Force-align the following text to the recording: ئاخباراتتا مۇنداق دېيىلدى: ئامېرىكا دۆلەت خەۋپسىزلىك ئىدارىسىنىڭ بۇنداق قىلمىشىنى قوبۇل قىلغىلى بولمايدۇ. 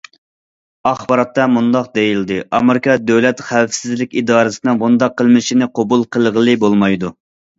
ئاخباراتتا 0.91 1.43
مۇنداق 1.57 1.89
دېيىلدى: 1.97 2.37
ئامېرىكا 2.59 2.95
دۆلەت 3.11 3.43
خەۋپسىزلىك 3.49 4.17
ئىدارىسىنىڭ 4.21 4.81
بۇنداق 4.85 5.15
قىلمىشىنى 5.21 5.67
قوبۇل 5.81 6.07
قىلغىلى 6.17 6.57
بولمايدۇ. 6.65 7.13